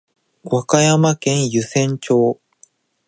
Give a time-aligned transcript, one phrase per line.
[0.43, 2.41] 和歌山県湯浅町